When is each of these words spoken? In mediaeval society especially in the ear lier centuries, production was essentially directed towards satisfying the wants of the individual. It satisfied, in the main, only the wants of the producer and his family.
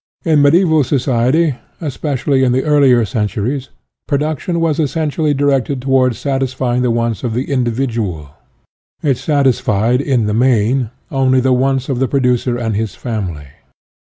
In 0.25 0.41
mediaeval 0.41 0.83
society 0.83 1.53
especially 1.79 2.43
in 2.43 2.53
the 2.53 2.65
ear 2.65 2.81
lier 2.81 3.05
centuries, 3.05 3.69
production 4.07 4.59
was 4.59 4.79
essentially 4.79 5.35
directed 5.35 5.79
towards 5.79 6.17
satisfying 6.17 6.81
the 6.81 6.89
wants 6.89 7.23
of 7.23 7.35
the 7.35 7.51
individual. 7.51 8.31
It 9.03 9.17
satisfied, 9.19 10.01
in 10.01 10.25
the 10.25 10.33
main, 10.33 10.89
only 11.11 11.39
the 11.39 11.53
wants 11.53 11.87
of 11.87 11.99
the 11.99 12.07
producer 12.07 12.57
and 12.57 12.75
his 12.75 12.95
family. 12.95 13.49